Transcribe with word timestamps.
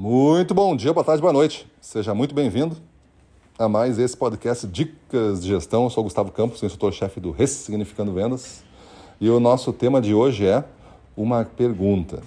Muito 0.00 0.54
bom 0.54 0.76
dia, 0.76 0.92
boa 0.92 1.02
tarde, 1.02 1.20
boa 1.20 1.32
noite. 1.32 1.68
Seja 1.80 2.14
muito 2.14 2.32
bem-vindo 2.32 2.76
a 3.58 3.68
mais 3.68 3.98
esse 3.98 4.16
podcast 4.16 4.64
Dicas 4.64 5.42
de 5.42 5.48
Gestão. 5.48 5.82
Eu 5.82 5.90
sou 5.90 6.04
Gustavo 6.04 6.30
Campos, 6.30 6.62
instrutor-chefe 6.62 7.18
do 7.18 7.32
Ressignificando 7.32 8.12
Vendas. 8.12 8.62
E 9.20 9.28
o 9.28 9.40
nosso 9.40 9.72
tema 9.72 10.00
de 10.00 10.14
hoje 10.14 10.46
é 10.46 10.62
uma 11.16 11.44
pergunta. 11.44 12.22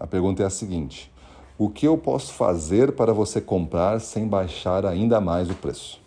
A 0.00 0.08
pergunta 0.08 0.42
é 0.42 0.46
a 0.46 0.50
seguinte: 0.50 1.08
O 1.56 1.70
que 1.70 1.86
eu 1.86 1.96
posso 1.96 2.32
fazer 2.32 2.90
para 2.90 3.12
você 3.12 3.40
comprar 3.40 4.00
sem 4.00 4.26
baixar 4.26 4.84
ainda 4.84 5.20
mais 5.20 5.48
o 5.48 5.54
preço? 5.54 6.00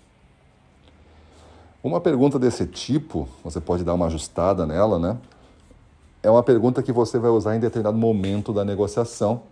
Uma 1.81 2.01
pergunta 2.01 2.37
desse 2.37 2.65
tipo, 2.65 3.29
você 3.45 3.61
pode 3.61 3.85
dar 3.85 3.93
uma 3.93 4.07
ajustada 4.07 4.65
nela, 4.65 4.99
né? 4.99 5.17
É 6.21 6.29
uma 6.29 6.43
pergunta 6.43 6.83
que 6.83 6.91
você 6.91 7.17
vai 7.17 7.31
usar 7.31 7.55
em 7.55 7.61
determinado 7.61 7.97
momento 7.97 8.51
da 8.51 8.65
negociação, 8.65 9.43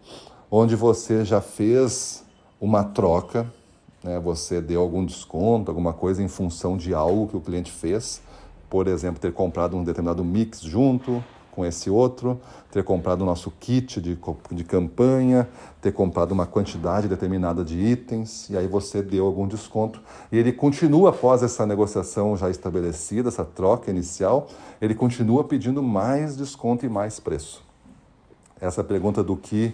onde 0.49 0.75
você 0.75 1.25
já 1.25 1.41
fez 1.41 2.23
uma 2.59 2.83
troca, 2.83 3.45
né? 4.03 4.19
você 4.19 4.61
deu 4.61 4.81
algum 4.81 5.05
desconto, 5.05 5.69
alguma 5.69 5.93
coisa 5.93 6.23
em 6.23 6.27
função 6.27 6.77
de 6.77 6.93
algo 6.93 7.27
que 7.27 7.37
o 7.37 7.41
cliente 7.41 7.71
fez, 7.71 8.21
por 8.69 8.87
exemplo, 8.87 9.19
ter 9.19 9.33
comprado 9.33 9.75
um 9.77 9.83
determinado 9.83 10.23
mix 10.23 10.61
junto, 10.61 11.23
com 11.55 11.65
esse 11.65 11.89
outro, 11.89 12.39
ter 12.69 12.83
comprado 12.83 13.21
o 13.21 13.25
nosso 13.25 13.49
kit 13.49 14.01
de, 14.01 14.19
de 14.51 14.63
campanha, 14.65 15.47
ter 15.81 15.93
comprado 15.93 16.33
uma 16.33 16.45
quantidade 16.45 17.07
determinada 17.07 17.63
de 17.63 17.79
itens, 17.79 18.49
e 18.49 18.57
aí 18.57 18.67
você 18.67 19.01
deu 19.01 19.25
algum 19.25 19.47
desconto. 19.47 20.01
E 20.29 20.37
ele 20.37 20.51
continua, 20.51 21.11
após 21.11 21.41
essa 21.41 21.65
negociação 21.65 22.35
já 22.35 22.49
estabelecida, 22.49 23.29
essa 23.29 23.45
troca 23.45 23.89
inicial, 23.89 24.47
ele 24.81 24.93
continua 24.93 25.45
pedindo 25.45 25.81
mais 25.81 26.35
desconto 26.35 26.85
e 26.85 26.89
mais 26.89 27.21
preço. 27.21 27.63
Essa 28.59 28.83
pergunta 28.83 29.23
do 29.23 29.37
que 29.37 29.73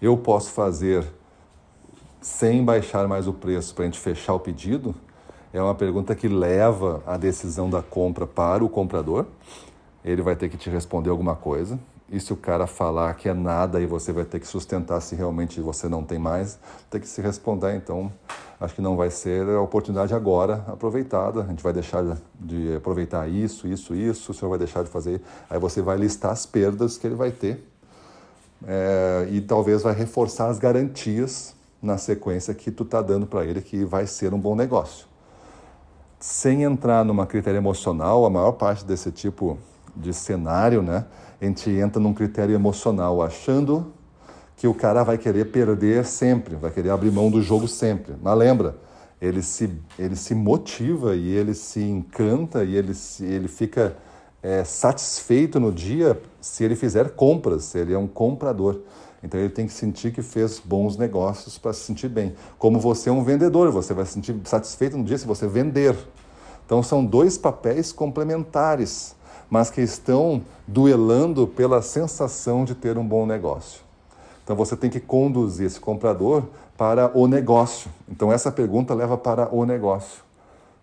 eu 0.00 0.16
posso 0.16 0.50
fazer 0.50 1.04
sem 2.20 2.64
baixar 2.64 3.08
mais 3.08 3.26
o 3.26 3.32
preço 3.32 3.74
para 3.74 3.84
a 3.84 3.86
gente 3.86 3.98
fechar 3.98 4.34
o 4.34 4.40
pedido, 4.40 4.94
é 5.52 5.60
uma 5.60 5.74
pergunta 5.74 6.14
que 6.14 6.28
leva 6.28 7.02
a 7.06 7.16
decisão 7.16 7.68
da 7.68 7.82
compra 7.82 8.26
para 8.26 8.64
o 8.64 8.68
comprador 8.68 9.26
ele 10.04 10.22
vai 10.22 10.34
ter 10.36 10.48
que 10.48 10.56
te 10.56 10.70
responder 10.70 11.10
alguma 11.10 11.36
coisa. 11.36 11.78
E 12.10 12.18
se 12.18 12.32
o 12.32 12.36
cara 12.36 12.66
falar 12.66 13.14
que 13.14 13.28
é 13.28 13.34
nada 13.34 13.80
e 13.80 13.86
você 13.86 14.12
vai 14.12 14.24
ter 14.24 14.40
que 14.40 14.46
sustentar 14.46 15.00
se 15.00 15.14
realmente 15.14 15.60
você 15.60 15.88
não 15.88 16.02
tem 16.02 16.18
mais, 16.18 16.58
tem 16.90 17.00
que 17.00 17.06
se 17.06 17.20
responder. 17.20 17.76
Então, 17.76 18.10
acho 18.58 18.74
que 18.74 18.82
não 18.82 18.96
vai 18.96 19.10
ser 19.10 19.48
a 19.48 19.60
oportunidade 19.60 20.12
agora 20.12 20.64
aproveitada. 20.66 21.42
A 21.42 21.46
gente 21.46 21.62
vai 21.62 21.72
deixar 21.72 22.02
de 22.34 22.74
aproveitar 22.74 23.28
isso, 23.28 23.68
isso, 23.68 23.94
isso. 23.94 24.32
O 24.32 24.34
senhor 24.34 24.48
vai 24.48 24.58
deixar 24.58 24.82
de 24.82 24.90
fazer. 24.90 25.20
Aí 25.48 25.58
você 25.58 25.80
vai 25.80 25.96
listar 25.96 26.32
as 26.32 26.44
perdas 26.44 26.98
que 26.98 27.06
ele 27.06 27.14
vai 27.14 27.30
ter 27.30 27.64
é, 28.66 29.28
e 29.30 29.40
talvez 29.40 29.82
vai 29.82 29.94
reforçar 29.94 30.48
as 30.48 30.58
garantias 30.58 31.54
na 31.82 31.96
sequência 31.96 32.54
que 32.54 32.70
tu 32.70 32.82
está 32.82 33.00
dando 33.00 33.26
para 33.26 33.44
ele 33.44 33.60
que 33.60 33.84
vai 33.84 34.06
ser 34.06 34.34
um 34.34 34.38
bom 34.38 34.54
negócio. 34.54 35.06
Sem 36.18 36.62
entrar 36.64 37.04
numa 37.04 37.26
critério 37.26 37.56
emocional, 37.56 38.26
a 38.26 38.30
maior 38.30 38.52
parte 38.52 38.84
desse 38.84 39.10
tipo 39.10 39.58
de 39.96 40.12
cenário, 40.12 40.82
né? 40.82 41.06
A 41.40 41.44
gente 41.44 41.70
entra 41.70 42.00
num 42.00 42.12
critério 42.12 42.54
emocional, 42.54 43.22
achando 43.22 43.92
que 44.56 44.68
o 44.68 44.74
cara 44.74 45.02
vai 45.02 45.16
querer 45.16 45.46
perder 45.46 46.04
sempre, 46.04 46.54
vai 46.54 46.70
querer 46.70 46.90
abrir 46.90 47.10
mão 47.10 47.30
do 47.30 47.40
jogo 47.40 47.66
sempre. 47.66 48.14
Mas 48.22 48.36
lembra, 48.36 48.76
ele 49.20 49.40
se, 49.42 49.72
ele 49.98 50.14
se 50.14 50.34
motiva 50.34 51.16
e 51.16 51.28
ele 51.28 51.54
se 51.54 51.82
encanta 51.82 52.62
e 52.62 52.76
ele, 52.76 52.92
se, 52.92 53.24
ele 53.24 53.48
fica 53.48 53.96
é, 54.42 54.64
satisfeito 54.64 55.60
no 55.60 55.72
dia 55.72 56.20
se 56.40 56.64
ele 56.64 56.76
fizer 56.76 57.10
compras, 57.10 57.64
se 57.64 57.78
ele 57.78 57.92
é 57.92 57.98
um 57.98 58.06
comprador. 58.06 58.80
Então 59.22 59.38
ele 59.38 59.50
tem 59.50 59.66
que 59.66 59.72
sentir 59.72 60.12
que 60.12 60.22
fez 60.22 60.58
bons 60.58 60.96
negócios 60.96 61.58
para 61.58 61.72
se 61.72 61.80
sentir 61.80 62.08
bem. 62.08 62.34
Como 62.58 62.80
você 62.80 63.10
é 63.10 63.12
um 63.12 63.22
vendedor, 63.22 63.70
você 63.70 63.92
vai 63.92 64.06
se 64.06 64.12
sentir 64.12 64.34
satisfeito 64.44 64.96
no 64.96 65.04
dia 65.04 65.18
se 65.18 65.26
você 65.26 65.46
vender. 65.46 65.96
Então 66.64 66.82
são 66.82 67.04
dois 67.04 67.36
papéis 67.36 67.92
complementares 67.92 69.14
mas 69.50 69.68
que 69.68 69.80
estão 69.80 70.42
duelando 70.66 71.46
pela 71.46 71.82
sensação 71.82 72.64
de 72.64 72.74
ter 72.74 72.96
um 72.96 73.06
bom 73.06 73.26
negócio. 73.26 73.82
Então 74.44 74.54
você 74.54 74.76
tem 74.76 74.88
que 74.88 75.00
conduzir 75.00 75.66
esse 75.66 75.80
comprador 75.80 76.44
para 76.78 77.10
o 77.18 77.26
negócio. 77.26 77.90
Então 78.08 78.32
essa 78.32 78.52
pergunta 78.52 78.94
leva 78.94 79.18
para 79.18 79.52
o 79.52 79.66
negócio. 79.66 80.22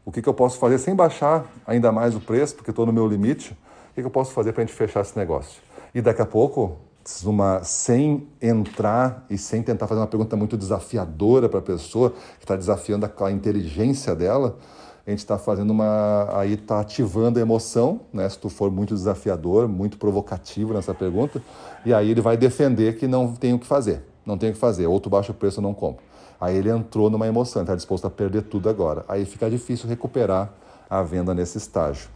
O 0.07 0.11
que, 0.11 0.21
que 0.21 0.29
eu 0.29 0.33
posso 0.33 0.57
fazer 0.57 0.77
sem 0.77 0.95
baixar 0.95 1.45
ainda 1.67 1.91
mais 1.91 2.15
o 2.15 2.21
preço, 2.21 2.55
porque 2.55 2.69
estou 2.69 2.85
no 2.85 2.93
meu 2.93 3.05
limite? 3.05 3.51
O 3.91 3.93
que, 3.93 3.99
que 3.99 4.07
eu 4.07 4.09
posso 4.09 4.31
fazer 4.31 4.53
para 4.53 4.63
a 4.63 4.65
gente 4.65 4.73
fechar 4.73 5.01
esse 5.01 5.19
negócio? 5.19 5.61
E 5.93 5.99
daqui 6.01 6.21
a 6.21 6.25
pouco, 6.25 6.77
uma, 7.25 7.61
sem 7.61 8.25
entrar 8.41 9.25
e 9.29 9.37
sem 9.37 9.61
tentar 9.61 9.85
fazer 9.85 9.99
uma 9.99 10.07
pergunta 10.07 10.37
muito 10.37 10.55
desafiadora 10.55 11.49
para 11.49 11.59
a 11.59 11.61
pessoa, 11.61 12.11
que 12.39 12.45
está 12.45 12.55
desafiando 12.55 13.05
a, 13.05 13.25
a 13.25 13.31
inteligência 13.33 14.15
dela, 14.15 14.57
a 15.05 15.09
gente 15.09 15.19
está 15.19 15.37
fazendo 15.37 15.71
uma. 15.71 16.29
Aí 16.39 16.53
está 16.53 16.79
ativando 16.79 17.37
a 17.37 17.41
emoção, 17.41 17.99
né? 18.13 18.29
Se 18.29 18.39
tu 18.39 18.47
for 18.47 18.71
muito 18.71 18.93
desafiador, 18.93 19.67
muito 19.67 19.97
provocativo 19.97 20.73
nessa 20.73 20.93
pergunta, 20.93 21.43
e 21.85 21.93
aí 21.93 22.09
ele 22.09 22.21
vai 22.21 22.37
defender 22.37 22.95
que 22.95 23.07
não 23.07 23.33
tem 23.33 23.53
o 23.53 23.59
que 23.59 23.67
fazer, 23.67 24.03
não 24.25 24.37
tem 24.37 24.51
o 24.51 24.53
que 24.53 24.59
fazer, 24.59 24.87
ou 24.87 25.01
tu 25.01 25.09
baixa 25.09 25.33
o 25.33 25.35
preço 25.35 25.59
ou 25.59 25.63
não 25.63 25.73
compra. 25.73 26.06
Aí 26.39 26.55
ele 26.55 26.69
entrou 26.69 27.09
numa 27.09 27.27
emoção, 27.27 27.63
está 27.63 27.75
disposto 27.75 28.05
a 28.05 28.09
perder 28.09 28.43
tudo 28.43 28.69
agora. 28.69 29.03
Aí 29.07 29.25
fica 29.25 29.49
difícil 29.49 29.89
recuperar 29.89 30.51
a 30.89 31.01
venda 31.01 31.33
nesse 31.33 31.57
estágio. 31.57 32.09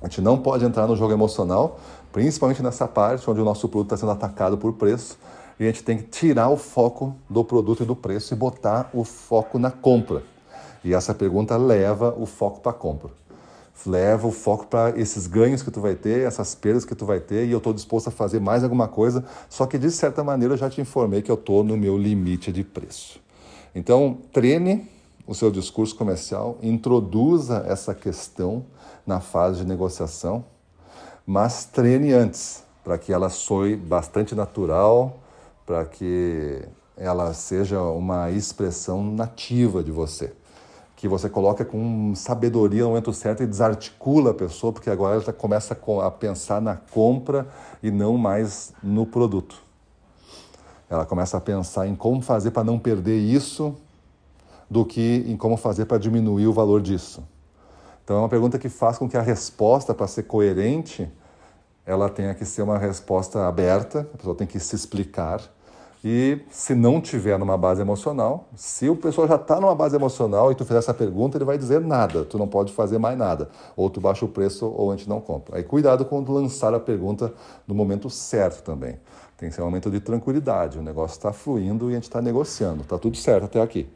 A 0.00 0.06
gente 0.06 0.20
não 0.20 0.38
pode 0.38 0.64
entrar 0.64 0.86
no 0.86 0.96
jogo 0.96 1.12
emocional, 1.12 1.78
principalmente 2.10 2.62
nessa 2.62 2.88
parte 2.88 3.28
onde 3.30 3.40
o 3.40 3.44
nosso 3.44 3.68
produto 3.68 3.94
está 3.94 3.96
sendo 3.96 4.12
atacado 4.12 4.58
por 4.58 4.72
preço, 4.72 5.16
e 5.60 5.64
a 5.64 5.66
gente 5.66 5.84
tem 5.84 5.98
que 5.98 6.04
tirar 6.04 6.48
o 6.48 6.56
foco 6.56 7.14
do 7.30 7.44
produto 7.44 7.84
e 7.84 7.86
do 7.86 7.94
preço 7.94 8.34
e 8.34 8.36
botar 8.36 8.90
o 8.92 9.04
foco 9.04 9.58
na 9.58 9.70
compra. 9.70 10.22
E 10.82 10.92
essa 10.92 11.14
pergunta 11.14 11.56
leva 11.56 12.12
o 12.18 12.26
foco 12.26 12.60
para 12.60 12.72
a 12.72 12.74
compra. 12.74 13.10
Leva 13.86 14.26
o 14.26 14.32
foco 14.32 14.66
para 14.66 14.98
esses 14.98 15.26
ganhos 15.26 15.62
que 15.62 15.70
tu 15.70 15.80
vai 15.80 15.94
ter, 15.94 16.26
essas 16.26 16.54
perdas 16.54 16.84
que 16.84 16.94
tu 16.94 17.06
vai 17.06 17.20
ter, 17.20 17.46
e 17.46 17.52
eu 17.52 17.58
estou 17.58 17.72
disposto 17.72 18.08
a 18.08 18.10
fazer 18.10 18.40
mais 18.40 18.64
alguma 18.64 18.88
coisa, 18.88 19.24
só 19.48 19.66
que 19.66 19.78
de 19.78 19.90
certa 19.90 20.24
maneira 20.24 20.54
eu 20.54 20.58
já 20.58 20.68
te 20.68 20.80
informei 20.80 21.22
que 21.22 21.30
eu 21.30 21.36
estou 21.36 21.62
no 21.62 21.76
meu 21.76 21.96
limite 21.96 22.50
de 22.50 22.64
preço. 22.64 23.20
Então, 23.74 24.18
treine 24.32 24.88
o 25.26 25.34
seu 25.34 25.50
discurso 25.50 25.94
comercial, 25.96 26.58
introduza 26.62 27.64
essa 27.66 27.94
questão 27.94 28.64
na 29.06 29.20
fase 29.20 29.60
de 29.60 29.66
negociação, 29.66 30.44
mas 31.26 31.64
treine 31.64 32.12
antes, 32.12 32.64
para 32.84 32.98
que 32.98 33.12
ela 33.12 33.30
soe 33.30 33.76
bastante 33.76 34.34
natural, 34.34 35.18
para 35.64 35.84
que 35.84 36.62
ela 36.96 37.32
seja 37.32 37.80
uma 37.80 38.30
expressão 38.30 39.02
nativa 39.02 39.82
de 39.82 39.90
você 39.90 40.32
que 41.02 41.08
você 41.08 41.28
coloca 41.28 41.64
com 41.64 42.14
sabedoria 42.14 42.84
no 42.84 42.90
momento 42.90 43.12
certo 43.12 43.42
e 43.42 43.46
desarticula 43.46 44.30
a 44.30 44.34
pessoa, 44.34 44.72
porque 44.72 44.88
agora 44.88 45.20
ela 45.20 45.32
começa 45.32 45.76
a 46.00 46.10
pensar 46.12 46.62
na 46.62 46.76
compra 46.76 47.48
e 47.82 47.90
não 47.90 48.16
mais 48.16 48.72
no 48.80 49.04
produto. 49.04 49.71
Ela 50.92 51.06
começa 51.06 51.38
a 51.38 51.40
pensar 51.40 51.86
em 51.86 51.96
como 51.96 52.20
fazer 52.20 52.50
para 52.50 52.62
não 52.62 52.78
perder 52.78 53.16
isso 53.16 53.74
do 54.68 54.84
que 54.84 55.24
em 55.26 55.38
como 55.38 55.56
fazer 55.56 55.86
para 55.86 55.96
diminuir 55.96 56.46
o 56.46 56.52
valor 56.52 56.82
disso. 56.82 57.26
Então 58.04 58.16
é 58.16 58.18
uma 58.18 58.28
pergunta 58.28 58.58
que 58.58 58.68
faz 58.68 58.98
com 58.98 59.08
que 59.08 59.16
a 59.16 59.22
resposta, 59.22 59.94
para 59.94 60.06
ser 60.06 60.24
coerente, 60.24 61.10
ela 61.86 62.10
tenha 62.10 62.34
que 62.34 62.44
ser 62.44 62.60
uma 62.60 62.76
resposta 62.76 63.48
aberta, 63.48 64.00
a 64.12 64.16
pessoa 64.18 64.36
tem 64.36 64.46
que 64.46 64.60
se 64.60 64.76
explicar 64.76 65.40
e 66.04 66.40
se 66.50 66.74
não 66.74 67.00
tiver 67.00 67.38
numa 67.38 67.56
base 67.56 67.80
emocional, 67.80 68.48
se 68.56 68.90
o 68.90 68.96
pessoal 68.96 69.28
já 69.28 69.36
está 69.36 69.60
numa 69.60 69.74
base 69.74 69.94
emocional 69.94 70.50
e 70.50 70.54
tu 70.54 70.64
fizer 70.64 70.80
essa 70.80 70.92
pergunta, 70.92 71.38
ele 71.38 71.44
vai 71.44 71.56
dizer 71.56 71.80
nada, 71.80 72.24
tu 72.24 72.36
não 72.36 72.48
pode 72.48 72.72
fazer 72.72 72.98
mais 72.98 73.16
nada. 73.16 73.48
Ou 73.76 73.88
tu 73.88 74.00
baixa 74.00 74.24
o 74.24 74.28
preço 74.28 74.66
ou 74.66 74.90
a 74.90 74.96
gente 74.96 75.08
não 75.08 75.20
compra. 75.20 75.56
Aí 75.56 75.62
cuidado 75.62 76.04
quando 76.04 76.32
lançar 76.32 76.74
a 76.74 76.80
pergunta 76.80 77.32
no 77.68 77.74
momento 77.74 78.10
certo 78.10 78.62
também. 78.64 78.98
Tem 79.42 79.48
que 79.48 79.56
ser 79.56 79.62
um 79.62 79.64
momento 79.64 79.90
de 79.90 79.98
tranquilidade, 79.98 80.78
o 80.78 80.82
negócio 80.82 81.16
está 81.16 81.32
fluindo 81.32 81.90
e 81.90 81.94
a 81.94 81.94
gente 81.96 82.04
está 82.04 82.22
negociando. 82.22 82.82
Está 82.82 82.96
tudo 82.96 83.16
certo 83.16 83.46
até 83.46 83.60
aqui. 83.60 83.88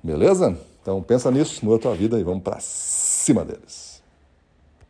Beleza? 0.00 0.56
Então 0.80 1.02
pensa 1.02 1.28
nisso, 1.28 1.64
muda 1.64 1.74
a 1.74 1.80
tua 1.80 1.96
vida 1.96 2.20
e 2.20 2.22
vamos 2.22 2.44
para 2.44 2.60
cima 2.60 3.44
deles. 3.44 3.95